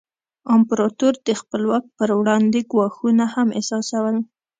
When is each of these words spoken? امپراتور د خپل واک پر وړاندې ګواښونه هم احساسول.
امپراتور 0.55 1.13
د 1.27 1.29
خپل 1.41 1.61
واک 1.69 1.85
پر 1.97 2.09
وړاندې 2.19 2.59
ګواښونه 2.71 3.25
هم 3.33 3.47
احساسول. 3.57 4.15